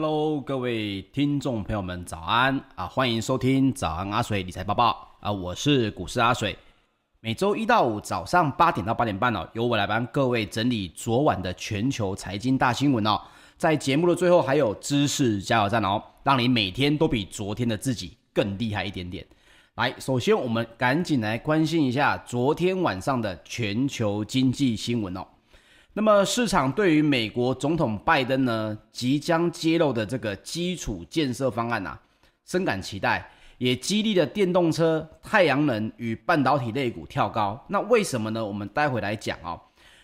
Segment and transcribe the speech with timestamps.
[0.00, 2.86] Hello，各位听众朋友们，早安啊！
[2.86, 5.32] 欢迎收听早安阿水理财报报啊！
[5.32, 6.56] 我是股市阿水，
[7.20, 13.20] 每周一到五早上八点到八点半哦，由我来帮各位整理昨晚的全球财经大新闻哦。
[13.56, 19.26] 在节目的最后，还有知识加油站哦，让你每天都比昨天的自己更厉害一点点。
[19.74, 25.26] 来，首先我们赶紧来关心一下昨天晚上的全球经济新闻哦。
[25.98, 32.00] 那么市场对于美国总统拜登呢即将揭露的这个基础建设方案啊，
[32.46, 33.28] 深感期待，
[33.58, 37.60] 也激励了电动车、太阳能与半导体类股跳高。
[37.66, 38.46] 那为什么呢？
[38.46, 39.60] 我们待会来讲哦。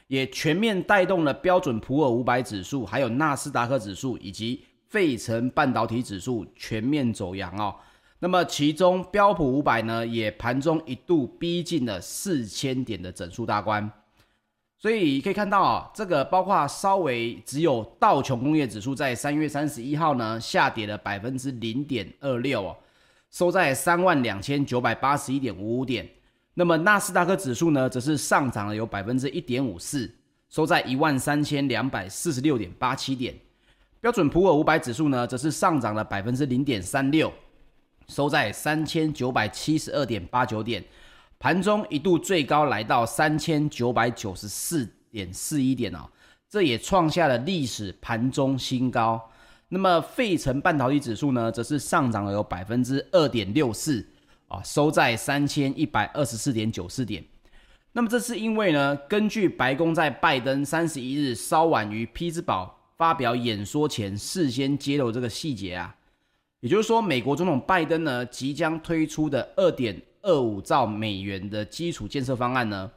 [0.08, 7.72] 也全面带动了标准普尔五百指数，还有纳斯达克指数以及费城半导体指数全面走扬哦。
[8.18, 13.88] 那么其中标普五百呢，也盘中一度逼近了四千点的整数大关。
[14.84, 22.76] 所以可以看到啊，这个包括稍微只有道琼工业指数在三月三十一号呢下跌了百分之零点二六哦，
[23.30, 26.06] 收在三万两千九百八十一点五五点。
[26.52, 30.14] 那么纳斯达克指数呢，则是上涨了有百分之一点五四，
[30.50, 33.34] 收在一万三千两百四十六点八七点。
[34.02, 37.32] 标准普尔五百指数呢，则是上涨了百分之零点三六，
[38.08, 40.84] 收在三千九百七十二点八九点。
[41.44, 46.08] 盘中一度最高来到三千九百九十四点四一点哦，
[46.48, 49.20] 这也创下了历史盘中新高。
[49.68, 54.02] 那么费城半导体指数呢，则是上涨了有百分之二点六四
[54.48, 57.22] 啊，收在三千一百二十四点九四点。
[57.92, 65.94] 那么这是因为呢，根据白宫在拜登三十一日稍晚于匹兹堡发表演说前事先揭露这个细节啊，
[66.60, 70.00] 也就是说，美国总统拜登呢即将推出的二点。
[70.24, 72.90] 二五兆美元的基础建设方案呢，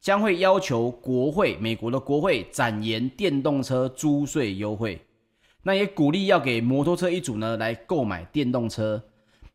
[0.00, 5.00] 将会要求国会，美国的国会展延电动车租税优惠，
[5.62, 9.00] 那也鼓励要给摩托车一族呢来购买电动车。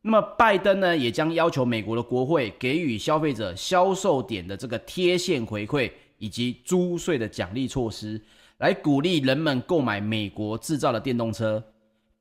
[0.02, 8.20] 那么拜登呢，也将要求美国的国会给予消费者销售点的这个贴现回馈以及租税的奖励措施，
[8.60, 11.62] 来鼓励人们购买美国制造的电动车，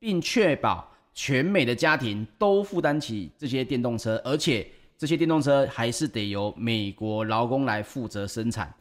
[0.00, 4.66] 并确保全美的家庭都负担起这些电动车，而且。
[4.98, 8.74] 这些电动车还是得由美国劳工来负责生产。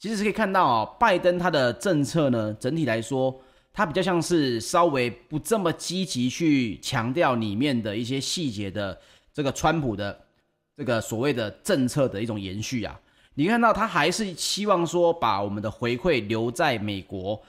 [0.00, 3.38] 其实是可以看到啊，拜登他的政策呢，整体来说，
[3.72, 8.98] 他比较像是稍微不这么积极去强调里面的一些细节的
[9.32, 10.18] 这个川普的
[10.76, 12.98] 这个所谓的政策的一种延续啊。
[13.34, 17.40] 你看到他还是希望说把我们的回馈留在美国，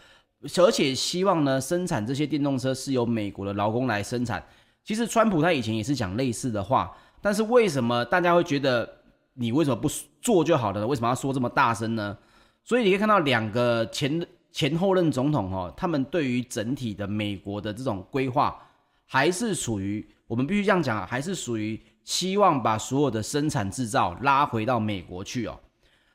[0.57, 4.45] 而且希望呢生产这些电动车是由美国的劳工来生产。
[4.83, 6.95] 其实川普他以前也是讲类似的话。
[7.21, 8.97] 但是为什么大家会觉得
[9.35, 9.87] 你为什么不
[10.21, 10.87] 做就好了呢？
[10.87, 12.17] 为什么要说这么大声呢？
[12.63, 18.59] 所以你可以看到两个前前后任总统哦，他们对于整体的美国的这种规划，
[19.05, 25.59] 还是属于我们必须这样讲啊，还是属于希望把所有的生产制造拉回到美国去哦。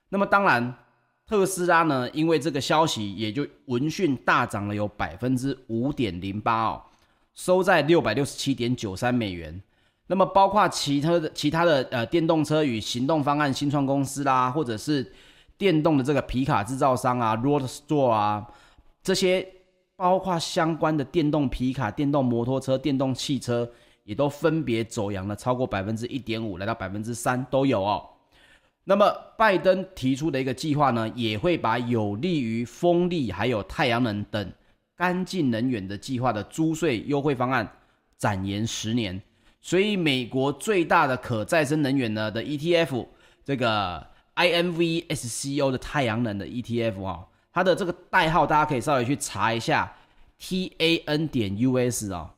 [0.08, 0.74] 那么当然，
[1.26, 6.82] 特斯拉呢，因为这个消息也就闻讯大涨了有百分之五点零八哦，
[7.34, 9.60] 收在六百六十七点九三美元。
[10.08, 15.12] 那么包括其他的其他的呃电动车与行动方案新创公司啦，或者是
[15.58, 18.46] 电动的这个皮卡制造商啊，Roadster 啊，
[19.02, 19.46] 这些
[19.96, 23.68] 包括相关的电动皮卡、电动摩托车、电动汽车，
[24.04, 28.08] 也都分别走扬了超过百分之一点五，来到百分之三都有哦。
[28.84, 34.52] 那么拜登提出的一个计划呢，也会把有利于风力还有太阳能等
[34.94, 37.68] 干净能源的计划的租税优惠方案
[38.16, 39.20] 展延十年。
[39.66, 43.04] 所以，美国最大的可再生能源呢的 ETF，
[43.44, 49.92] 这个 INVSCO 的太阳能的 ETF 啊，它的这个代号大家可以稍微去查一下
[50.40, 52.32] ，TAN 点 US 啊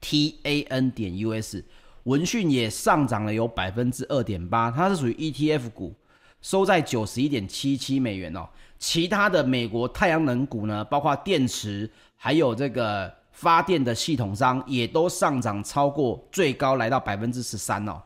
[0.00, 1.62] ，TAN 点 US，
[2.02, 5.94] 闻讯也上涨了有百分之二点八，它是属于 ETF 股，
[6.42, 8.48] 收在九十一点七七美元哦。
[8.76, 13.19] 其他的美国太阳能股呢，包括电池，还有这个。
[13.32, 18.02] 发电的系统商也都上涨超过最高来到百分之十三哦，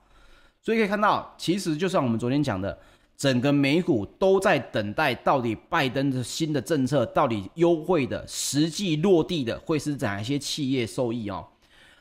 [0.62, 2.78] 所以可以看到，其实就像我们昨天讲的，
[3.16, 11.47] 整个美股都在等待到底拜登的新的政策到底优惠的实际落地的会是哪一些企业受益哦。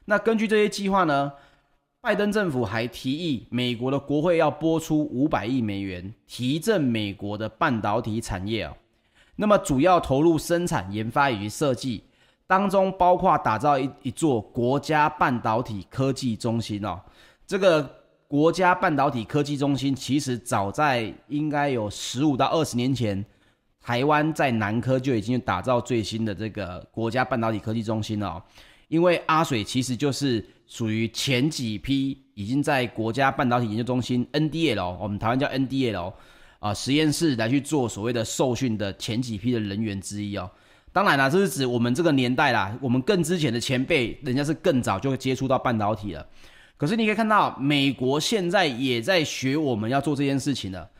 [0.06, 1.32] 那根据这些计划呢，
[2.02, 8.76] 拜登政府还提议美国的国会要拨出五百亿美元提振美国的半导体产业哦，
[9.38, 12.04] 那么主要投入生产研发与设计。
[12.46, 17.00] 当中包括打造一一座国家半导体科技中心哦，
[17.48, 17.90] 这个
[18.28, 23.24] 国家半导体科技中心其实早在应该有十五到二十年前，
[23.82, 28.44] 台湾在南科就已经打造最新的这个国家半导体科技中心了，
[28.88, 36.14] 因为阿水其实就是属于前几批已经在国家半导体研究中心 NDL，我们台湾叫 NDL
[36.60, 40.50] 啊实验室来去做所谓的受训的前几批的人员之一哦。
[40.94, 46.26] 当然啦，这是指我们这个年代啦，我们更之前的前辈，人家是更早就接触到半导体了。
[46.78, 50.92] 可是你可以看到，美国现在也在学我们要做这件事情了。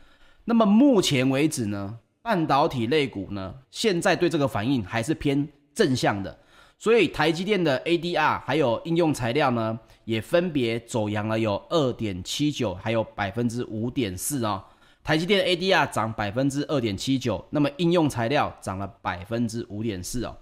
[0.44, 1.98] 那么目前为止呢？
[2.22, 6.38] 半导体类股呢，现在对这个反应还是偏正向的，
[6.78, 14.64] 所以台积电的 ADR 还有应用材料呢，也分别走阳了，有二点七九，还有百分之五点四哦。
[15.04, 20.34] 台积电 ADR 涨百分之二点七九，那么应用材料涨了百分之五点四哦。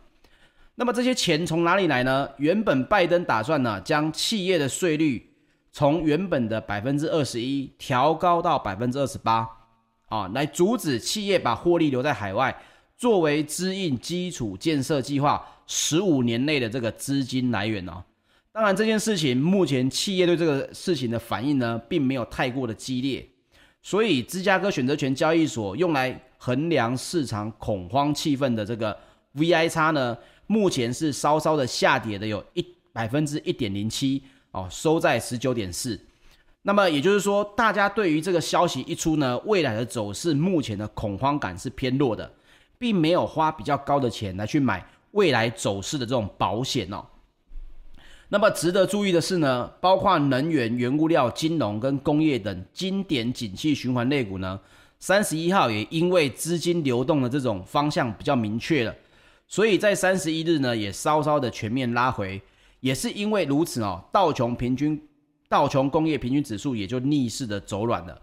[0.76, 2.28] 那么这些钱从哪里来呢？
[2.38, 5.34] 原本拜登打算呢，将企业的税率
[5.72, 9.46] 从原本的百分之二十一调高到百分之二十八。
[10.06, 12.56] 啊，来阻止企业把获利留在海外，
[12.96, 18.04] 作为支应基础建设计划十五年内的这个资金来源哦。
[18.52, 23.26] 当然，这件事情目前企业对这个事情的反应呢，并没有太过的激烈，
[23.82, 28.96] 所以芝加哥选择权交易所用来衡量市场恐慌气氛的这个
[29.32, 34.22] V I 差呢，目前是稍稍的下跌的，有一百分之一点零七
[34.52, 36.00] 哦，收在十九点四。
[36.62, 42.32] 那么也就是说，大家对于这个消息一出呢，未来的走势目前的恐慌感是偏弱的，
[42.78, 47.04] 并没有花比较高的钱来去买未来走势的这种保险哦。
[48.32, 54.58] 那么值得注意的是呢，包括能源、原物料、金融跟工业等经典景气循环类股呢，
[54.98, 58.96] 三十一号也因为资金流动的这种方向比较明确了，
[59.46, 62.40] 所以在三十一日呢也稍稍的全面拉回，
[62.80, 64.98] 也是因为如此哦，道琼平均。
[65.50, 68.18] 道琼工业平均指数也就逆势的走软了，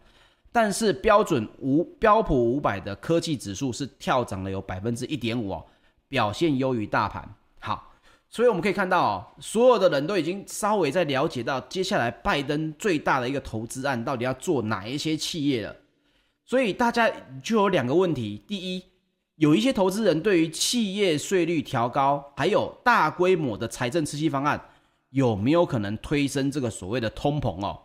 [0.51, 5.63] 但是标准五标普五百的科技指数是跳涨了有百分之一点五哦，
[6.08, 7.32] 表现优于大盘。
[7.60, 7.88] 好，
[8.29, 15.75] 所以我们可以看到，所有的人都已经稍微在了解到接下来拜登最大的一个投资案到底要做哪一些企业了。
[16.45, 17.12] 所以大家
[17.43, 18.83] 就有两个问题：第一，
[19.36, 24.59] 有一些投资人对于企业税率调高，还有大规模的财政刺激方案。
[25.12, 27.79] 有没有可能推升这个所谓的通膨哦？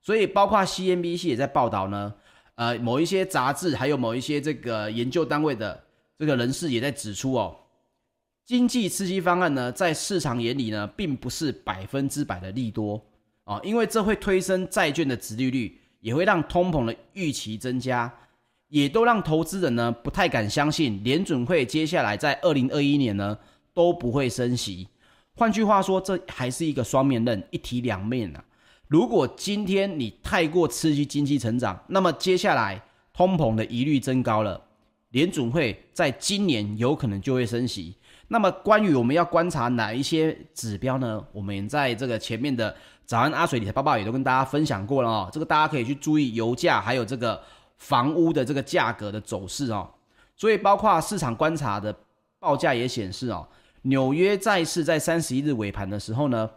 [0.00, 2.14] 所以包括 CNBC 也在报道呢，
[2.54, 5.84] 呃，某一些杂志还有某一些这个研究单位的
[6.18, 7.54] 这个人士也在指出哦，
[8.44, 13.00] 经济刺激方案呢，在市场眼里呢，并不是百分之百的利多
[13.44, 18.12] 啊，因为这会推升债券的殖利率，也会让通膨的预期增加，
[18.68, 23.38] 也都让投资人呢不太敢相信联准会接下来在二零二一年呢
[23.72, 24.88] 都不会升息。
[25.34, 28.44] 换句话说，这还是一个双面刃，一体两面啊。
[28.88, 32.82] 如果今天你太过刺激经济成长，那么接下来
[33.14, 34.60] 通膨的疑虑增高了，
[35.10, 37.94] 联准会在今年有可能就会升息。
[38.32, 41.22] 那么关于我们要观察哪一些指标呢？
[41.32, 42.74] 我们在这个前面的
[43.04, 45.28] 早安阿水理财报报也都跟大家分享过了哦。
[45.30, 47.38] 这个大家可以去注意油价，还有这个
[47.76, 49.86] 房屋的这个价格的走势哦。
[50.34, 51.94] 所以包括市场观察的
[52.38, 53.46] 报价也显示哦。
[53.82, 56.48] 纽约债市在三十一日尾盘的时候呢，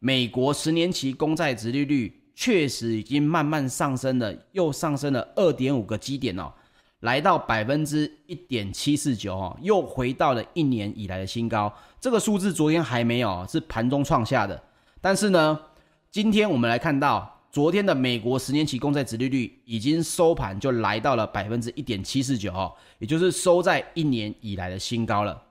[0.00, 6.52] 美国十年期公债殖利率确实已经慢慢上升了，又上升了二点五个基点哦，
[7.00, 11.72] 来到百分之一点七四九哦，又回到了一年以来的新高。
[12.00, 14.62] 这个数字昨天还没有，是盘中创下的。
[15.00, 15.58] 但是呢，
[16.10, 25.42] 今天我们来看到，昨天的美国十年期公债殖利率已经收盘就来到了百分之一点七四九哦，也就是收在一年以来的新高了。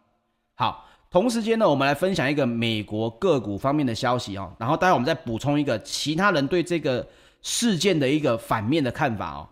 [0.56, 0.86] 好。
[1.12, 7.08] 同时间呢，我们来分享一个美国个股方面的消息哦，然后待会我们再补充一个其他人对这个
[7.42, 9.50] 事件的一个反面的看法哦。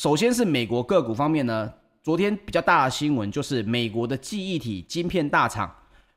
[0.00, 1.70] 首先是美国个股方面呢，
[2.02, 5.70] 昨天比较大的新闻就是美国的记忆体晶片大厂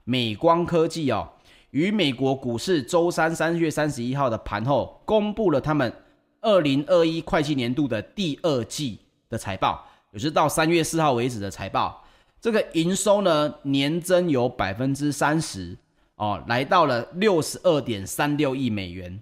[0.06, 1.28] 美光科技哦，
[1.72, 5.92] 于美国股市周三三月三十一号的盘后公布了他们
[6.40, 12.06] 二零二一会计年度的第二季的财报，也是到三月四号为止的财报。
[12.40, 15.78] 这个营收呢，年增有百分之三十
[16.16, 19.22] 哦，来到了六十二点三六亿美元。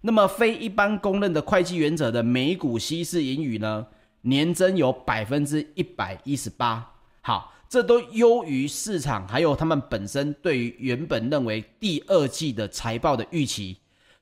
[0.00, 3.86] 那么非一般公认的会计原则的每股稀释盈余呢，
[4.22, 6.94] 年增有百分之一百一十八。
[7.20, 13.76] 好，这都优于市场，还有他们本身对于原本认为第二季的财报的预期。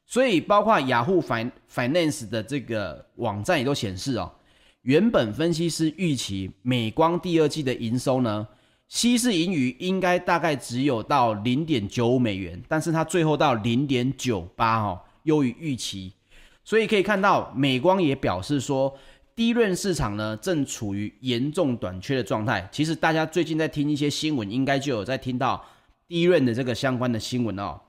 [0.06, 4.32] 所以，包括雅虎 Finance 的这个网站也都显示哦。
[4.82, 8.48] 原本分析师预期美光第二季的营收呢，
[8.88, 16.14] 稀释盈余应该大概只有到零点九五美元，但是它最后到零点九八哦，优于预期。
[16.64, 18.96] 所以可以看到，美光也表示说，
[19.38, 22.68] 低润市场呢正处于严重短缺的状态。
[22.72, 25.64] 其实大家最近在听一些新闻，应该就有在听到
[26.08, 27.80] 低润的这个相关的新闻哦。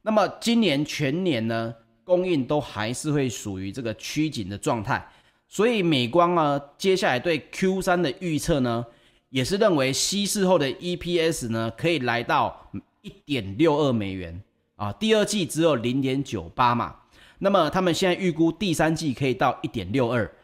[0.00, 5.06] 那么今年全年呢，供应都还是会属于这个趋紧的状态。
[5.46, 8.86] 所以美光呢，接下来对 Q 三的预测呢，
[9.28, 12.70] 也是认为稀释后的 EPS 呢可以来到
[13.02, 14.42] 一点六二美元
[14.76, 16.96] 啊，第二季只有零点九八嘛。
[17.40, 20.34] 那么他们现在预估第三季可以到一点六二。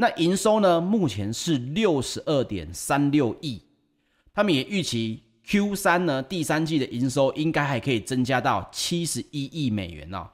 [0.00, 0.80] 那营收呢？
[0.80, 3.60] 目前是六十二点三六亿，
[4.32, 10.24] 他们也预期 Q 三呢，第三季的营收应该还可以增加到七十一亿美元哦。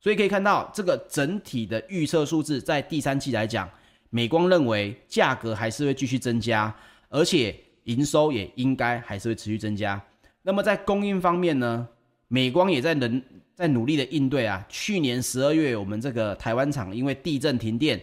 [0.00, 3.68] 所以可以看到，这个整体的预测数字在第三季来讲，
[4.08, 6.74] 美光认为价格还是会继续增加，
[7.10, 7.54] 而且
[7.84, 10.02] 营收也应该还是会持续增加。
[10.40, 11.86] 那么在供应方面呢，
[12.28, 13.22] 美光也在能
[13.54, 14.64] 在努力的应对啊。
[14.70, 18.02] 去年十二月，我们这个台湾厂因为地震停电。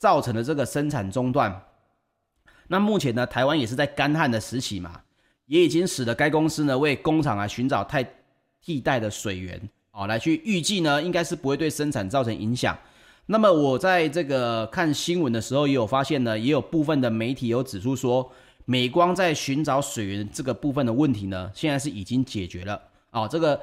[0.00, 1.62] 造成的这个生产中断，
[2.68, 5.02] 那目前呢，台湾也是在干旱的时期嘛，
[5.44, 8.02] 也已经使得该公司呢为工厂啊寻找太
[8.62, 9.60] 替代的水源
[9.92, 12.74] 哦，来去预计呢应该是不会对生产造成影响。
[13.26, 18.32] 那么我在这个看新闻的时候也有发现呢，也有部分的媒体有指出说，
[18.64, 22.80] 美光在寻找水源这个部分的问题呢，现在是已经解决了
[23.10, 23.28] 哦。
[23.30, 23.60] 这个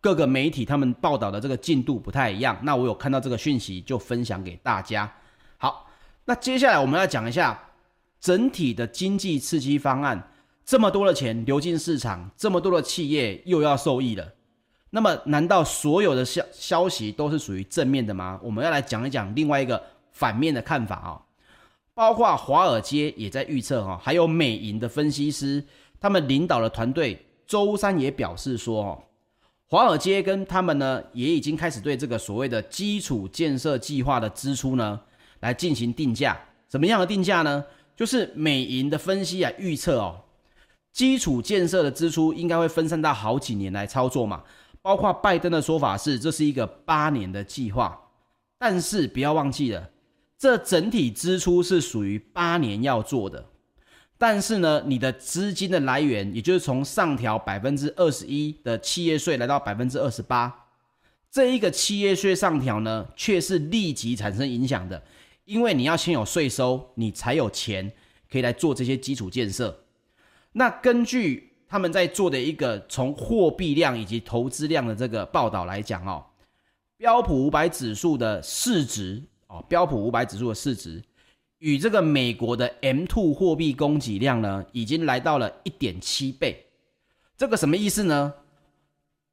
[0.00, 5.12] 各个媒体他们报道的这个进度不太一样，那我有看到这个讯息就分享给大家。
[6.26, 7.58] 那接下来我们要讲一下
[8.20, 10.30] 整体的经济刺激方案。
[10.64, 14.32] 这么多的钱流进市场，这么多的企业又要受益了。
[14.88, 18.40] 那么，难道所有的消消息都是属于正面的吗？
[18.42, 21.20] 我们要来讲一讲另外一个反面的看法啊。
[21.92, 25.62] 包括华尔街也在预测哈，还有美银的分析师，
[26.00, 29.02] 他们领导的团队周三也表示说哦，
[29.66, 34.98] 华尔街跟他们呢也已经开始对这个所谓的基础建设计划的支出呢。
[35.44, 37.62] 来进行定价，怎么样的定价呢？
[37.94, 40.24] 就是美银的分析啊，预测哦，
[40.90, 44.42] 基础建设的支出应该会分散到好几年来操作嘛。
[44.80, 48.00] 包括拜登的说法是，这是一个八年的计划，
[48.58, 49.90] 但是不要忘记了，
[50.38, 53.44] 这整体支出是属于八年要做的。
[54.16, 60.66] 但是呢，你的资金的来源，也就是从上调百分之二十一的企业税来到百分之二十八，
[61.30, 65.02] 这一个企业税上调呢，却是立即产生影响的。
[65.44, 67.92] 因为你要先有税收，你才有钱
[68.30, 69.84] 可以来做这些基础建设。
[70.52, 76.24] 那根据他们在做的一个从货币量以及投资量的这个报道来讲哦，
[76.96, 81.02] 标普五百指数的市值哦，标普五百指数的市值
[81.58, 86.64] 与这个美国的 M two 货币供给量呢，已经来到了一点七倍。
[87.36, 88.32] 这个什么意思呢？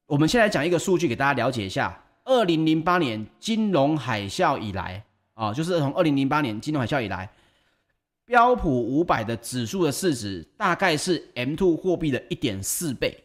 [0.07, 5.05] 我们先来讲一个数据给大家了解一下：二零零八年金融海啸以来。
[5.41, 7.27] 啊，就是从二零零八年金融海啸以来，
[8.25, 13.17] 标普五百的指数的市值大概是 M two 货币的一点四倍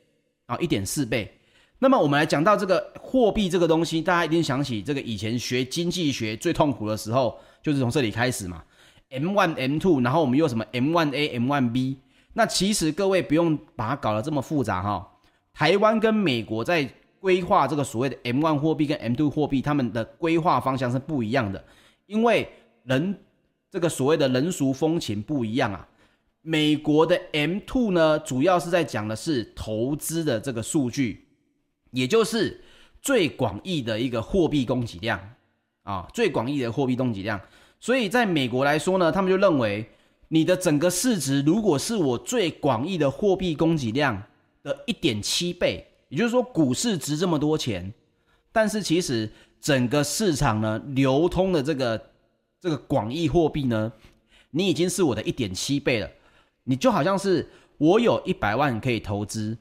[0.47, 1.31] 啊，一点四倍。
[1.79, 8.65] 那么我们来讲到这个货币这个东西，大家一定想起这个以前学经济学最痛苦的时候，就是从这里开始嘛。
[9.11, 11.99] ，M one、M two，然后我们又什么 M one A M one B。
[12.33, 15.07] 那其实各位不用把它搞得这么复杂哈。
[15.53, 16.89] 台湾跟美国在
[17.21, 21.63] 规划这个所谓的 M one 货币跟 M two 货币，他们的规划方向是不一样的。
[22.07, 22.49] 因为
[22.85, 23.19] 人
[23.71, 25.89] 这个所谓的人俗风情不一样啊，
[26.41, 31.27] 美国的 M two 呢，主要是在讲的是投资的这个数据，
[31.91, 32.63] 也就是
[33.03, 35.21] 最广义的一个货币供给量
[35.83, 37.41] 啊，最广义的货币供给量。
[37.81, 39.91] 所以在美国来说呢，他们就认为
[40.29, 44.23] 你的整个市值如果是我最广义的货币供给量
[44.63, 47.93] 的一点七倍，也就是说股市值这么多钱，
[48.53, 49.31] 但是其实。
[49.67, 52.01] 整个市场呢，流通的这个
[52.61, 53.93] 这个广义货币呢，
[54.53, 56.09] 你已经是我的一点七倍了。
[56.63, 59.59] 你就好像是我有一百万可以投资，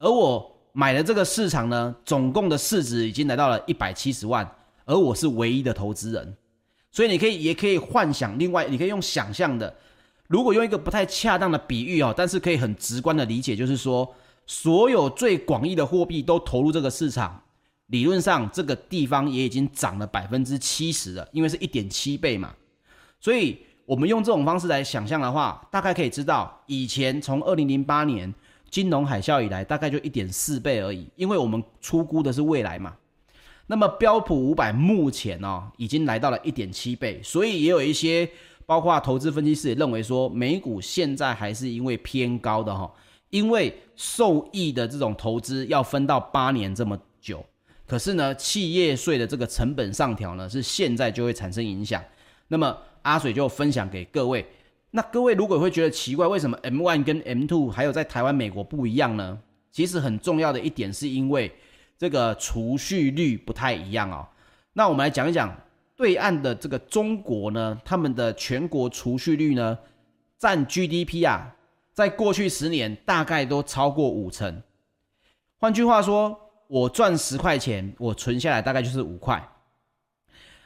[0.00, 4.44] 而我买的这个市场呢，总共的市值已经来到了一百七十万，
[4.86, 6.36] 而我是唯一的投资人。
[6.90, 9.72] 所以你可以也可以幻想，另外你可以用想象的，
[10.26, 14.16] 如果用一个不太恰当的比喻哦，但是可以很直观的理解，就是说，
[14.48, 17.40] 所有最广义的货币都投入这个市场。
[17.88, 22.54] 理论上，这个地方也已经涨了百分之七十了，因为是一点七倍嘛。
[23.20, 28.32] 所以，我们用这种方式来想象的话，大概可以知道，以前从二零零八年
[28.70, 31.06] 金融海啸以来，大概就一点四倍而已。
[31.16, 32.94] 因为我们出估的是未来嘛。
[33.66, 38.28] 那么标普五百目前哦，已经来到了一点七倍，所以也有一些
[38.66, 42.90] 包括投资分析师也认为说，美股现在还是因为偏高的哈，
[43.30, 47.44] 因为受益的这种投资要分到八年这么久。
[47.86, 52.02] 可是呢，企业税的这个成本上调呢，是现在就会产生影响。
[52.48, 54.46] 那么阿水就分享给各位。
[54.90, 59.38] 那各位如果会觉得奇怪，为什么 M1 跟 M2 还有在台湾、美国不一样呢？
[59.72, 61.52] 其实很重要的一点是因为
[61.98, 64.26] 这个储蓄率不太一样哦。
[64.72, 65.52] 那我们来讲一讲
[65.96, 69.76] 对岸的这个中国呢，他们的全国储蓄率呢，
[70.38, 71.56] 占 GDP 啊，
[71.92, 74.62] 在过去十年大概都超过五成。
[75.58, 79.46] 换句话说，我赚十块钱，我存下来大概就是五块。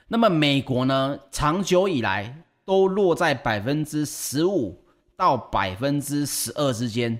[0.08, 4.82] 那么美国呢，长久以来，都落在百分之十五
[5.16, 7.18] 到百分之十二之间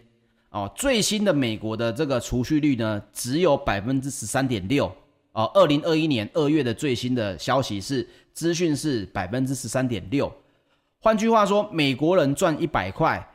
[0.51, 0.71] 哦。
[0.75, 4.91] 最新的美国的这个储蓄率呢，只有百分之十三点六
[5.33, 5.51] 哦。
[5.55, 10.33] 二零二一年二月的最新的消息是，资讯是百分之十三点六。
[11.01, 13.29] 换句话说，美国人赚一百块，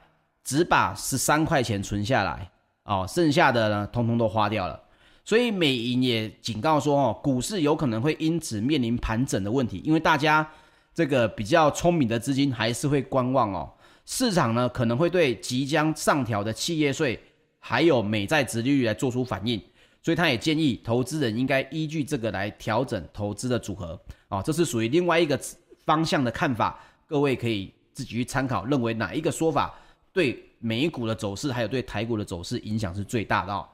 [0.43, 2.49] 只把十三块钱存下来
[2.86, 4.79] 哦，剩下的呢，通通都花掉了。
[5.23, 10.47] 所以美银也警告说，哦，股市有可能会因此面临盘整的问题，因为大家。
[10.95, 13.67] 这个比较聪明的资金还是会观望哦，
[14.05, 17.19] 市场呢可能会对即将上调的企业税
[17.57, 19.59] 还有美债殖利率来做出反应，
[20.03, 25.36] 所以他也建议投资人应该依据这个来调整投资的组合哦，这是属于另外一个
[25.83, 29.73] 方向的看法，各位可以自己去参考，认为哪一个说法
[30.12, 33.67] 对美股的走势还有对台股的走势影响是最大的哦。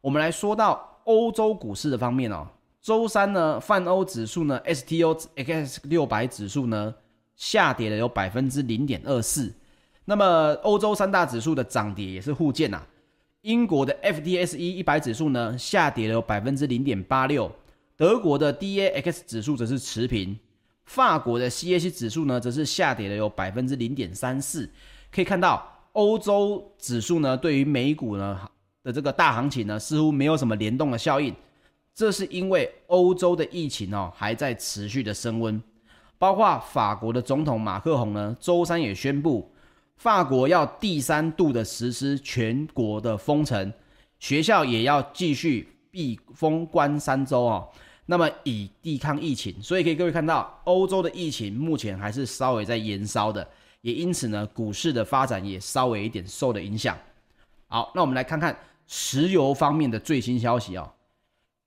[0.00, 2.46] 我们来说到欧洲股市的方面哦。
[2.80, 6.94] 周三呢，泛欧指数呢，STOXX 六百指数呢，
[7.36, 9.52] 下跌了有百分之零点二四。
[10.06, 12.86] 那么欧洲三大指数的涨跌也是互见呐、啊。
[13.42, 17.50] 英国的 FTSE 一百指数呢，下跌了有百分之零点八六。
[17.96, 20.38] 德国的 DAX 指数则是持平。
[20.84, 24.68] 法国的 CAC 指数呢，则是下跌了有百分之零点三四。
[25.12, 28.40] 可以看到，欧洲指数呢，对于美股呢
[28.92, 31.34] 这个大行情呢，似乎没有什么联动的效应。
[31.94, 35.60] 这是因为欧洲的疫情哦还在持续的升温，
[36.18, 39.50] 包括法国的总统马克宏呢，周三也宣布，
[39.96, 43.72] 法国要第三度的实施全国的封城，
[44.18, 47.68] 学校也要继续闭封关三周哦。
[48.06, 53.46] 那么以抵抗疫情，所以可以各位看到，欧洲的疫情目前还是稍微在延烧的，
[53.82, 56.96] 也因此呢，股市的发展也稍微一点受了影响。
[57.68, 58.56] 好，那我们来看看
[58.92, 60.92] 石油方面的最新消息哦。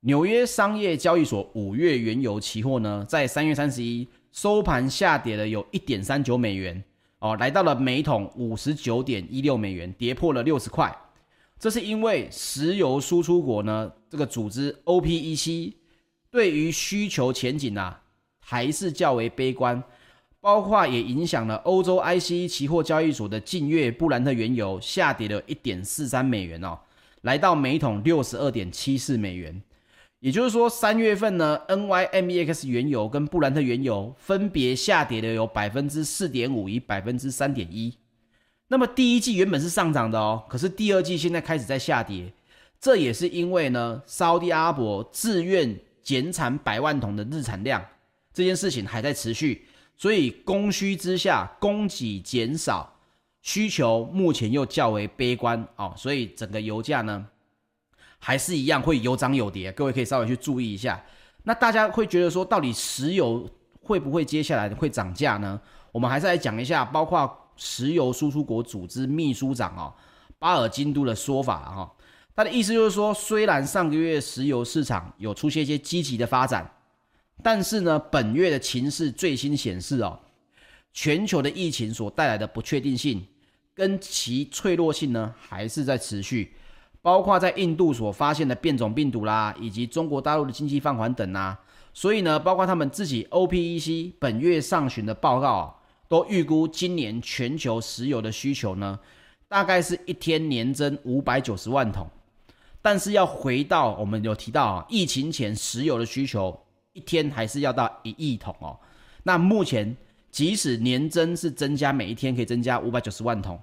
[0.02, 6.84] 纽约商业交易所五月原油期货呢，在三月三十一收盘下跌了有一点三九美元
[7.20, 10.94] 哦，来到了每桶五十九点一六美元，跌破了六十块。
[11.58, 15.72] 这是因为石油输出国呢，这个组织 OPEC
[16.30, 18.02] 对于需求前景啊
[18.42, 19.82] 还是较为悲观，
[20.42, 26.78] 包括也影响了欧洲 ICE 期货交易所的近月布兰特原油下跌了一点四三美元哦，
[27.24, 29.62] 来到每桶六十二点七四美元。
[30.20, 37.98] 也就是说，三月份呢，NYMEX 原油跟布兰特原油分别下跌了有百分之四点五与百分之三点一。
[38.70, 42.32] 那么第一季原本是上涨的哦，可是第二季现在开始在下跌，
[42.80, 47.86] 这也是因为呢，沙乌地阿伯自愿减产百万桶的日产量
[48.34, 49.66] 这件事情还在持续，
[49.98, 52.93] 所以供需之下，供给减少，
[53.44, 57.28] 需求目前又较为悲观哦，所以整个油价呢。
[58.26, 61.04] 还是一样会有涨有跌，各位可以稍微去注意一下。
[61.44, 63.46] 那大家会觉得说，到底石油
[63.82, 65.60] 会不会接下来会涨价呢？
[65.92, 69.94] 我们还是来讲一下，包括石油输出国组织秘书长哦
[70.40, 71.94] 巴尔金都的说法哈。
[72.34, 76.72] 他的意思就是说，虽然上个月石油市场有出现一些积极的发展，
[77.44, 80.18] 但是呢，本月的情势最新显示哦，
[80.94, 83.28] 全球的疫情所带来的不确定性
[83.76, 86.54] 跟其脆弱性呢，还是在持续。
[87.02, 91.60] 包括在印度所发现的变种病毒啦，以及中国大陆的经济放缓等啊，
[91.94, 95.76] 所以呢，包括他们自己 OPEC 本月上旬的报告啊，
[96.08, 98.98] 都预估今年全球石油的需求呢，
[99.50, 102.10] 大概是一天年增五百九十万桶。
[102.82, 106.58] 但是要回到我们有提到啊，疫情前石油的需求
[106.94, 108.80] 一天还是要到一亿桶哦。
[109.24, 109.94] 那目前
[110.34, 113.58] 即使年增是增加每一天可以增加五百九十万桶，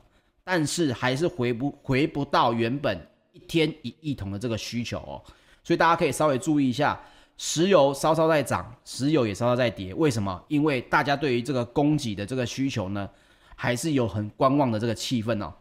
[0.44, 3.06] 但是还是回不回不到原本。
[3.33, 5.22] 一天一亿桶的这个需求哦，
[5.62, 7.00] 所以大家可以稍微注意一下，
[7.37, 9.94] 石油稍稍在涨，石油也稍稍在跌。
[9.94, 10.42] 为什么？
[10.48, 13.09] 因为大家对于这个供给的这个需求呢，
[13.54, 15.52] 还是有很观望的这个气氛哦。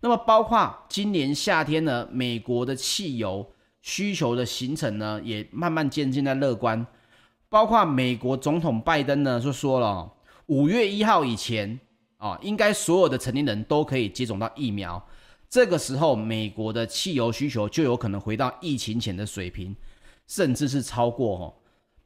[0.00, 3.46] 那么包括今年夏天呢，美国的汽油
[3.82, 6.86] 需求的形成呢，也慢慢渐渐在乐观。
[7.50, 10.10] 包括美国总统拜登呢，就说了，
[10.50, 11.78] 五月一号以前
[12.16, 15.00] 啊，应该所有的成年人都可以接种到疫苗。
[15.48, 19.74] 这个时候，美国的汽油需求就有可能回到疫情前的水平，
[20.26, 21.54] 甚至是超过哦。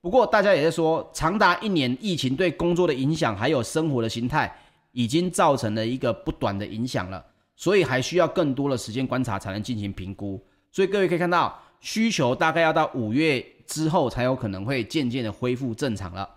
[0.03, 4.55] 不过大家也在说，长达一年疫情对工作的影响，还有生活的形态，
[4.93, 7.25] 已经造成了一个不短的影响了，
[7.57, 10.39] 所以还需要更多的时间观察才能进行评估。
[10.71, 16.29] 所以各位可以看到，需求大概要到五月之后才有可能会渐渐的恢复正常了。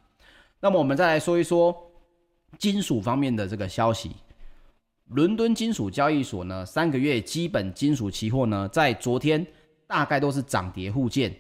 [0.62, 1.87] 那么我们再来说一说
[2.58, 4.12] 金属方面的这个消息。
[5.10, 9.46] 伦敦金属交易所呢，三个月基本金属期货呢，在昨天
[9.88, 11.34] 大概都是涨跌互见。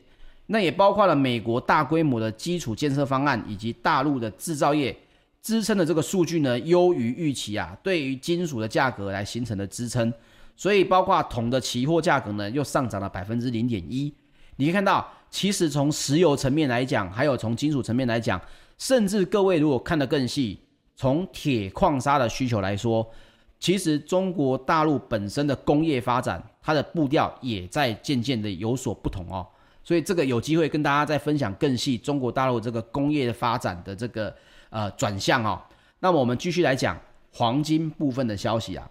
[0.45, 4.97] 那也包括了美国大规模的基础建设方案，以及大陆的制造业
[5.41, 10.13] 支撑的这个数据呢，优于预期啊，对于金属的价格来形成的支撑，
[10.55, 14.13] 所以包括铜的期货价格呢，又上涨了百分之零点一。
[14.55, 18.39] 你可以看到，其实从石油层面来讲，还有从金属层面来讲，
[18.77, 20.57] 甚至各位如果看得更细，
[20.97, 23.07] 从铁矿砂的需求来说，
[23.59, 29.45] 其实中国大陆本身的工业发展，它的步调也在渐渐的有所不同哦。
[29.83, 34.35] 所以这个有机会跟大家再分享更细中国大陆这个工业发展的这个
[34.71, 35.61] 呃转向哦。
[35.99, 36.99] 那么我们继续来讲
[37.31, 38.89] 黄金部分的消息啊。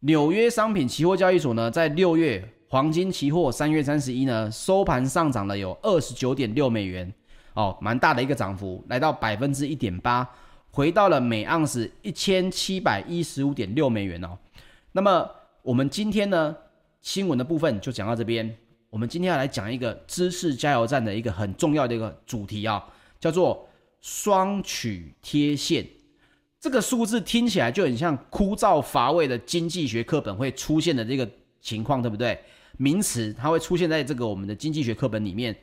[0.00, 7.10] 纽约商品期货交易所呢，在六月黄金期货三月三十一呢收盘上涨了有二十九点六美元
[7.54, 10.28] 哦，蛮大的一个涨幅，来到百分之一点八，
[10.76, 14.36] 回到了每盎司一千七百一十五点六美元哦。
[14.92, 15.26] 那么
[15.62, 16.54] 我们今天呢
[17.00, 18.54] 新闻的部分就讲到这边。
[18.90, 22.84] 我们今天要来讲一个知识加油站的一个很重要的一个主题啊，
[23.18, 23.66] 叫做
[24.02, 25.86] 双曲贴线。
[26.60, 31.26] 这个数字听起来就很像枯燥乏味的经济学课本会出现的这个
[31.58, 32.38] 情况，对不对？
[32.76, 35.56] 名词它会出现在这个我们的经济学课本里面，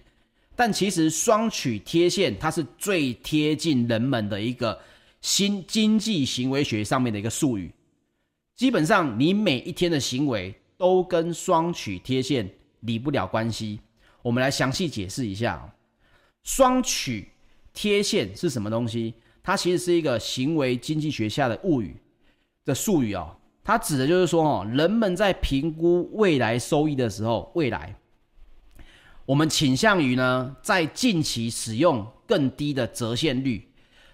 [0.55, 4.79] 但其实双曲贴线它是最贴近人们的一个
[5.23, 7.73] 新经济行为学上面的一个术语。
[8.55, 12.47] 基本上你每一天的行为都跟双曲贴线。
[12.85, 13.79] 离不了关系，
[14.21, 15.73] 我们来详细解释一下。
[16.43, 17.29] 双曲
[17.73, 19.13] 贴线是什么东西？
[19.41, 21.95] 它其实是一个行为经济学下的物语
[22.65, 23.37] 的术语哦。
[23.63, 27.95] 它指的就是说，哦，人们在评估未来收益的时候，未来
[29.25, 33.65] 我们倾向于呢，在近期使用更低的折现率，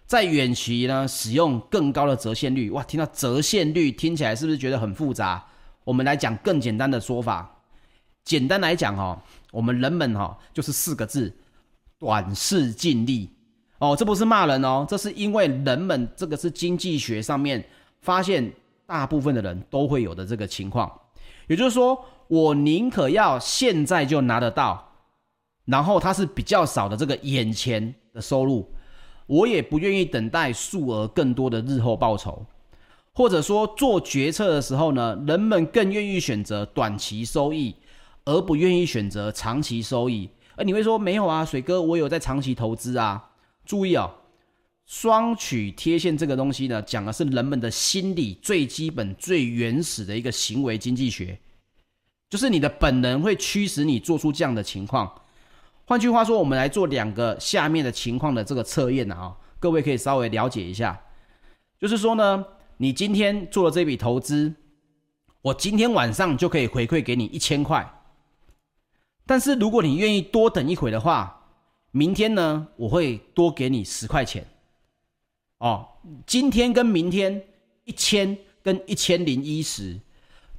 [0.10, 2.72] 在远期呢使用更高的折现率。
[2.72, 5.46] 哇，听到折现率听起来是不是觉得很复杂？
[5.84, 7.48] 我们来讲更简单的说法。
[8.24, 11.32] 简单来讲哈，我们人们哈就是四个字：
[12.00, 13.30] 短视近利
[13.78, 13.96] 哦。
[13.96, 17.64] 这不是骂人哦，这是因为人们这个是经济学上面
[18.02, 18.52] 发现
[18.88, 20.92] 大部分的人都会有的这个情况。
[21.46, 24.92] 也就是说，我宁可要现在就拿得到，
[25.66, 28.68] 然后它是比较少的这个眼前的收入，
[29.30, 32.46] 我也不愿意等待数额更多的日后报酬。
[33.14, 37.74] 或者说做决策的时候呢，人们更愿意选择短期收益。
[38.26, 43.32] 而不愿意选择长期收益，而你会说没有啊，水哥，我有在长期投资啊。
[43.66, 44.12] 注意哦，
[44.86, 51.40] 双曲贴现这个东西呢，讲的是人们的心理最基本、最原始的一个行为经济学，
[52.30, 55.12] 就是你的本能会驱使你做出这样的情况。
[55.90, 61.02] 换句话说，我们来做两个下面的情况的这个测验啊，各位可以稍微了解一下。
[61.80, 62.46] 就是说呢，
[62.78, 64.54] 你今天做了这笔投资，
[65.42, 67.92] 我今天晚上就可以回馈给你一千块。
[69.26, 71.48] 但是如果你愿意多等一会的话，
[71.90, 74.46] 明天呢，我会多给你十块钱。
[75.58, 75.88] 哦，
[76.28, 77.44] 今天跟明天
[77.86, 80.00] 一千跟一千零一十，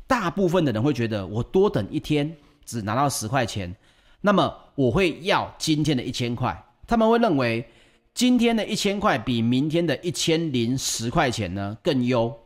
[0.09, 3.73] 大部分的人会觉得我多等一天只拿到十块钱，
[4.21, 6.67] 那么我会要今天的一千块。
[6.87, 7.69] 他们会认为
[8.15, 12.39] 今天的一千块比明天的一千零十块钱呢更优。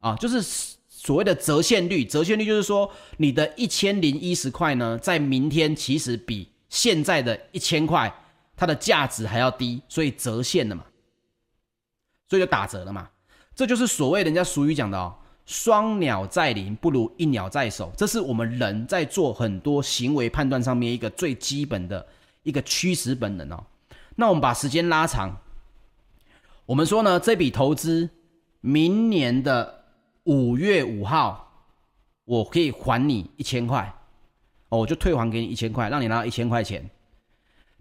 [0.00, 0.74] 啊，就是。
[0.88, 8.12] 所谓的折现率，折现率就是说，你的一千零一十块呢，在明天其实比现在的一千块，
[8.56, 10.84] 它的价值还要低，所以折现了嘛，
[12.28, 13.08] 所以就打折了嘛。
[13.54, 15.14] 这就是所谓人家俗语讲的哦
[15.46, 17.90] ，“双鸟在林，不如一鸟在手”。
[17.96, 22.06] 这是我们人在做很多行为判断上面一个最基本的
[22.42, 23.64] 一个驱使本能哦。
[24.16, 25.40] 那我们把时间拉长，
[26.66, 28.10] 我们说呢，这笔投资
[28.60, 29.74] 明年的。
[30.26, 31.62] 五月五号，
[32.24, 33.94] 我可以还你一千块，
[34.70, 36.90] 哦，我就退还给你一千块，让你拿到一千块钱。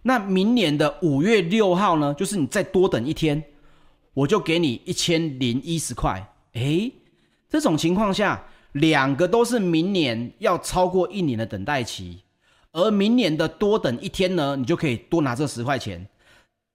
[0.03, 2.13] 那明年的五月六号呢？
[2.13, 3.43] 就是你再多等一天，
[4.13, 6.35] 我就给你一千零一十块。
[6.53, 6.93] 诶，
[7.49, 12.23] 这种情况下，两个都是明年要超过一年的等待期，
[12.71, 16.07] 而明年的多等一天呢，你就可以多拿这十块钱。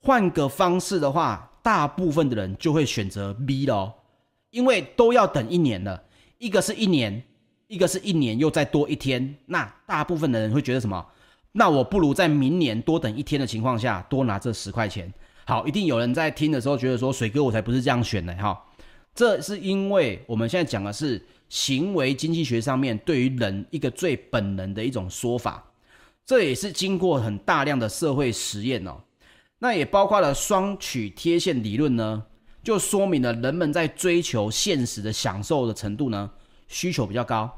[0.03, 3.95] 换个方式的话，大部分的人就会选择 B 咯。
[4.51, 6.03] 因为都要等一年了，
[6.39, 7.23] 一个是一年，
[7.69, 11.07] 一个是一年又再多一天，那大部分的人会觉得什么？
[11.53, 15.13] 那我不如在明年多等一天的情况下，多拿这十块钱。
[15.45, 18.61] 好，一定有人在听的时候觉得说，水哥我才不是这样选的哈。
[19.21, 25.63] 这是因为我们现在讲的是行为经济学上面对于人一个最本能的一种说法，
[26.25, 28.97] 这也是经过很大量的社会实验哦。
[29.59, 32.23] 那也包括了双曲贴现理论呢，
[32.63, 36.31] 就说明了人们在追求现实的享受的程度呢，
[36.67, 37.55] 需求比较高。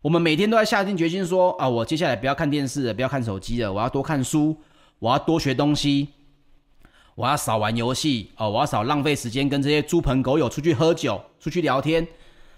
[0.00, 4.56] 我们每天都在下定决心说啊，我接下来不要看电视了，不要看手机了，我要多看书，
[4.98, 6.08] 我要多学东西，
[7.14, 12.06] 我要少玩游戏哦，我要少浪费时间跟这些猪朋狗友出去喝酒、出去聊天。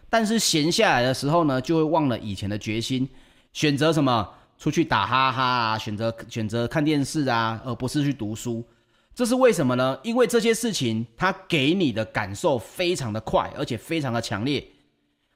[0.09, 3.09] 但是闲下来的时候呢，就会忘了以前的决心，
[3.53, 4.29] 选择什么？
[4.57, 8.65] 出去打哈哈啊，选择选择看电视啊，而不是去读书。
[9.13, 9.99] 这是为什么呢？
[10.05, 14.65] 因为这些事情它给你的感受非常的快，而且非常的强烈。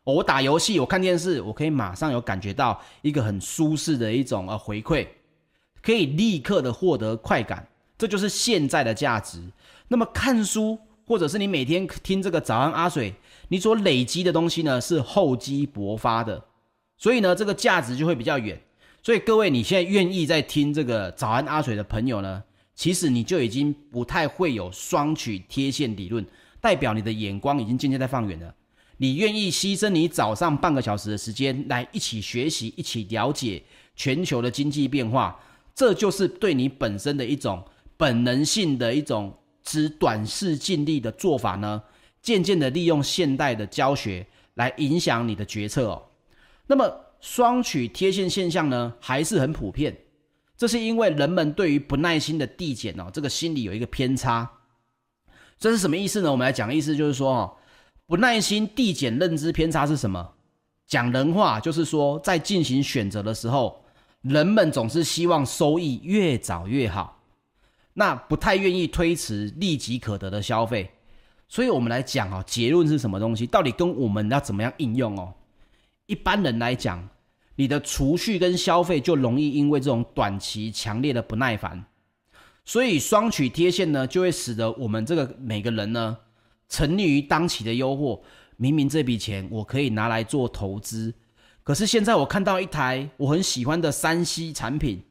[0.04, 5.06] 我打游戏，我看电视，我可以马上有感觉到一个很舒适的一种呃回馈，
[5.82, 7.66] 可以立刻的获得快感，
[7.98, 9.42] 这就是现在的价值。
[9.88, 13.14] 那么看书，或者是你每天听这个早安阿水，
[13.48, 16.44] 你所累积的东西呢，是厚积薄发的，
[16.96, 18.60] 所以呢，这个价值就会比较远。
[19.02, 22.42] 所以各位，你现在愿意在听这个早安阿水的朋友呢，
[22.74, 26.26] 其实你就已经不太会有双曲贴现理论，
[26.60, 28.54] 代表你的眼光已经渐渐在放远了。
[28.98, 33.62] 你愿意牺牲你早上半个小时的时间来一起学习、一起了解
[33.94, 35.40] 全球的经济变化，
[35.74, 37.64] 这就是对你本身的一种
[37.98, 41.82] 本能性的一种只短视近利的做法呢？
[42.22, 46.02] 渐渐的利用现代的教学来影响你的决策哦。
[46.66, 49.94] 那么双曲贴现现象呢，还是很普遍。
[50.56, 54.50] 这是因为人们对于不耐心的递减哦，这个心理有一个偏差。
[55.58, 56.30] 这是什么意思呢？
[56.30, 57.54] 我们来讲意思就是说哦。
[58.06, 60.32] 不耐心递减认知偏差是什么？
[60.86, 63.84] 讲人话就是说，在进行选择的时候，
[64.22, 67.17] 人们总是希望收益越早越好，
[67.98, 70.88] 那不太愿意推迟立即可得的消费。
[71.48, 73.44] 所以，我们来讲哦，结论是什么东西？
[73.44, 75.34] 到底跟我们要怎么样应用哦？
[76.06, 77.08] 一般人来讲，
[77.56, 81.84] 你的储蓄跟消费就容易因为这种短期强烈的不耐烦，
[82.64, 86.16] 所以双曲贴现呢，就会使得我们这个每个人呢。
[86.68, 88.20] 沉溺于当期的诱惑，
[88.58, 91.12] 明明这笔钱我可以拿来做投资，
[91.64, 95.02] 可是现在我看到一台我很喜欢的三 C 产品，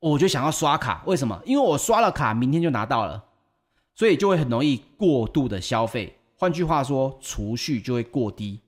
[0.00, 1.02] 我就想要刷卡。
[1.06, 1.40] 为什么？
[1.46, 3.22] 因为我刷了卡，明天就拿到了，
[3.94, 6.18] 所以就会很容易过度的消费。
[6.36, 8.60] 换句话说，储蓄就会过低。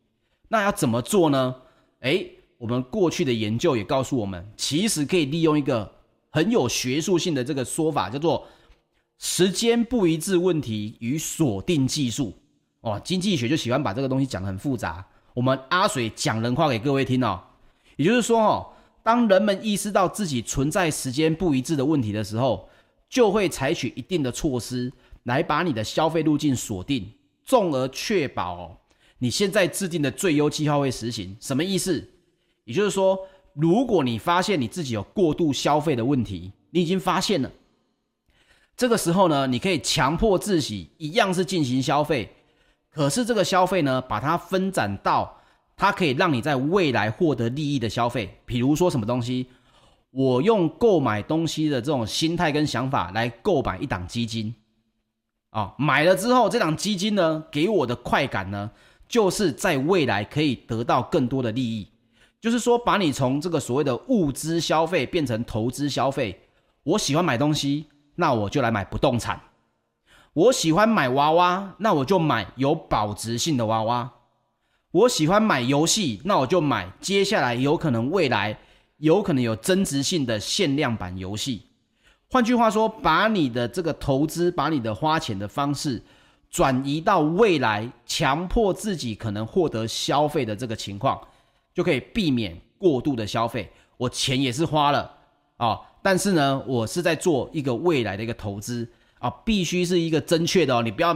[0.48, 1.56] 那要怎么做呢？
[2.00, 5.90] 诶，我们过去的研究也告诉我们，其实可以利用一个
[6.30, 8.46] 很有学术性的这个说法，叫做。
[9.24, 12.34] 时间不一致问题与锁定技术，
[12.80, 15.04] 哦，经济学就喜欢把这个东西讲得很复杂。
[15.32, 17.40] 我们阿水讲人话给各位听哦，
[17.94, 18.71] 也就是说哦，
[19.02, 22.68] 当人们意识到自己存在时间不一致的问题的时候，
[23.08, 24.92] 就会采取一定的措施
[25.24, 27.12] 来把你的消费路径锁定，
[27.44, 28.78] 从而确保，
[29.18, 31.36] 你现在制定的最优计划会实行。
[31.40, 32.08] 什么意思？
[32.64, 33.18] 也就是说，
[33.54, 37.50] 如果你发现你自己有过度消费的问题，你已经发现了。
[38.76, 42.32] 这个时候呢，你可以强迫自己一样是进行消费，
[42.88, 45.41] 可是这个消费呢，把它分展到
[45.82, 48.38] 它可以让你在未来获得利益的消费。
[48.46, 49.48] 比如说什么东西，
[50.12, 54.54] 我用购买东西的这种心态跟想法来购买一档基金，
[55.50, 58.70] 啊，买了之后这档基金呢，给我的快感呢，
[59.08, 61.88] 就是在未来可以得到更多的利益，
[62.40, 66.40] 就是说把你从这个所谓的物资消费变成投资消费。
[66.84, 67.86] 我喜欢买东西。
[68.14, 69.40] 那我就来买不动产。
[70.34, 74.12] 我喜欢买娃娃，那我就买有保值性的娃娃。
[74.92, 78.58] 我喜欢买游戏，那我就买接下来有可能未来
[78.98, 81.62] 有可能有增值性的限量版游戏。
[82.30, 86.02] 换句话说，把你的这个投资，把你的花钱的方式
[86.50, 91.18] 转移到未来，强迫自己可能获得消费的这个情况，
[91.74, 93.70] 就可以避免过度的消费。
[93.96, 95.10] 我钱也是花了
[95.56, 95.78] 啊。
[96.02, 98.86] 但是呢，我是在做一个未来的一个投资
[99.20, 100.82] 啊，必须是一个正确的哦。
[100.82, 101.14] 你不要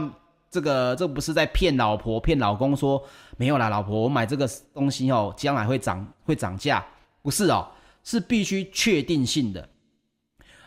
[0.49, 3.03] 这个，这不是在骗老婆、骗老公说
[3.37, 6.85] 没有啦，老婆，我买这个东西哦，将来会涨会涨价，
[7.21, 7.67] 不是哦，
[8.03, 9.69] 是必须确定性的。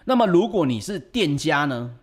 [0.05, 1.95] 那么如果你是店家呢，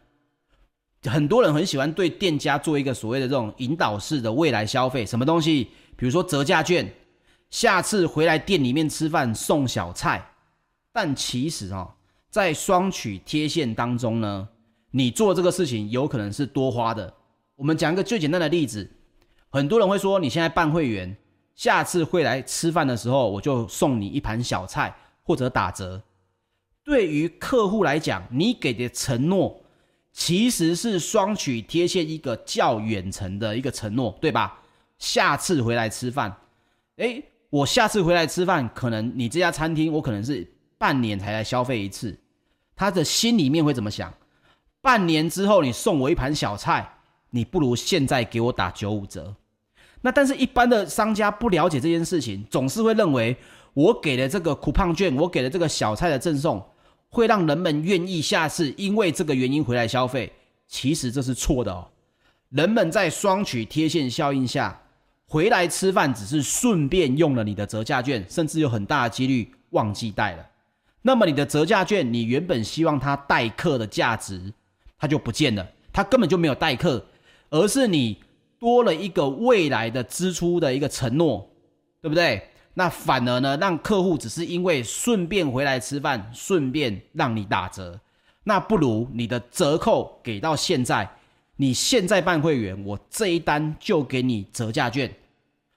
[1.03, 5.69] 很多人很喜欢对店家做一个所谓的这种引导式的未来消费，什么东西？
[5.95, 6.91] 比如说折价券，
[7.49, 10.31] 下次回来店里面吃饭送小菜，
[10.91, 11.93] 但其实哦。
[12.29, 14.47] 在双曲贴现当中呢，
[14.91, 17.11] 你做这个事情有可能是多花的。
[17.57, 18.87] 我们讲一个最简单的例子，
[19.49, 21.17] 很多人会说，你现在办会员，
[21.55, 26.03] 下次会来吃饭的时候，我就送你一盘小菜或者打折。
[26.83, 29.59] 对于客户来讲，你给的承诺
[30.13, 34.59] 其实是双曲贴现一个较远程的一个承诺，对吧？
[34.99, 36.37] 下次回来吃饭，
[36.97, 40.47] 诶，我下次回来吃饭，可能你这家餐厅我可能是
[40.77, 42.15] 半年才来消费一次，
[42.75, 44.13] 他的心里面会怎么想？
[44.79, 46.96] 半年之后你送我一盘小菜，
[47.37, 49.35] 你不如现在给我打九五折。
[50.01, 53.37] 那但是，一般的商家不了解这件事情，总是会认为
[53.73, 56.63] 我给了这个 coupon 券，我给了这个小菜的赠送，
[57.09, 60.33] 会让人们愿意下次因为这个原因回来消费。
[60.67, 61.87] 其实这是错的哦。
[62.49, 64.81] 人们在双曲贴现效应下，
[65.27, 70.45] 回来吃饭只是顺便用了你的折价券，甚至有很大的几率忘记带了。
[71.01, 74.53] 那么你的折价券，你原本希望它待客的价值，
[74.97, 77.03] 它就不见了，它根本就没有待客，
[77.49, 78.17] 而是你。
[78.59, 81.47] 多了一个未来的支出的一个承诺，
[82.01, 82.41] 对不对？
[82.73, 87.99] 那反而呢，让客户只是因为顺便回来吃饭，顺便让你打折，
[88.45, 91.07] 那不如你的折扣给到现在，
[91.57, 95.13] 你现在办会员，我这一单就给你折价券，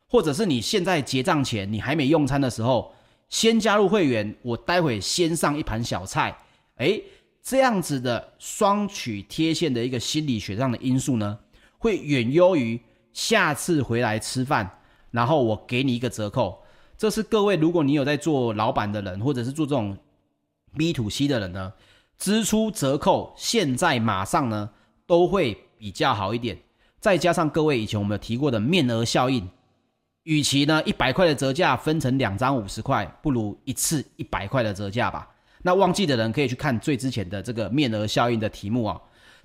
[0.08, 2.94] 或者是你现在结账前你还没用餐的时候，
[3.28, 6.34] 先加入会员，我待会先上一盘小菜，
[6.78, 7.04] 诶，
[7.42, 11.38] 这样子的双曲贴现的一个心理学上的因素呢，
[11.80, 12.78] 会远优于
[13.14, 14.70] 下次回来吃饭，
[15.10, 16.62] 然后我给你一个折扣。
[16.98, 19.96] 这是各位，如果你有在做老板的人，或者是做这种
[20.76, 21.72] B to C 的人呢，
[22.18, 24.68] 支出折扣现在马上呢
[25.06, 26.58] 都会比较好一点。
[26.98, 29.48] 再加上各位以前我们有提过的面额效应，
[30.24, 35.26] 与其呢一百块的折价分成两张五十块，不如一次一百块的折价吧。
[35.62, 39.00] 那忘记的人可以去看最之前的这个面额效应的题目啊。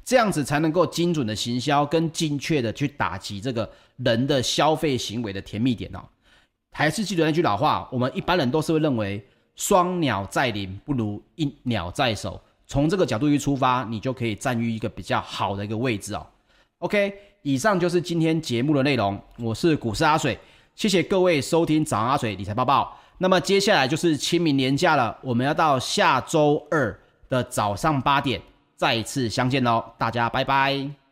[0.06, 6.00] 这样子才能够精准的行销，跟精确的去打击这个人的消费行为的甜蜜点哦。
[6.72, 9.26] 还是记得那句老话，我们一般人都是会认为
[9.56, 12.40] 双鸟在林不如一鸟在手。
[12.68, 16.26] 从这个角度去出发，你就可以占于一个比较好的一个位置哦。
[16.80, 19.20] OK，以上就是今天节目的内容。
[19.38, 20.38] 我是股市阿水，
[20.76, 22.96] 谢谢各位收听早安阿水理财报报。
[23.18, 27.00] 那么接下来就是清明连假了，我们要到下周二
[27.30, 28.42] 的早上八点。
[28.76, 31.05] 再次相见喽，大家拜拜。